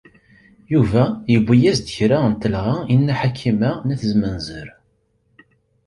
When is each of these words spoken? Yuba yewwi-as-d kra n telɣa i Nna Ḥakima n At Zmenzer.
Yuba 0.73 1.03
yewwi-as-d 1.31 1.87
kra 1.95 2.19
n 2.31 2.33
telɣa 2.41 2.77
i 2.93 2.95
Nna 2.99 3.15
Ḥakima 3.19 3.71
n 3.87 3.93
At 3.93 4.01
Zmenzer. 4.11 4.67